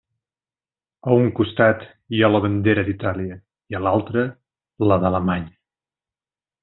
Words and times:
A 1.09 1.17
un 1.23 1.27
costat 1.39 1.83
hi 2.17 2.23
ha 2.25 2.31
la 2.31 2.41
bandera 2.45 2.85
d'Itàlia 2.87 3.37
i 3.75 3.77
a 3.81 3.83
l'altre, 3.89 4.25
la 4.93 4.99
d’Alemanya. 5.05 5.55